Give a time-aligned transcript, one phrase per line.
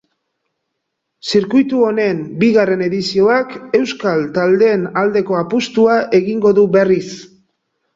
[1.31, 7.09] Zirkuitu honen bigarren edizioak euskal taldeen aldeko apustua egingo du berriz.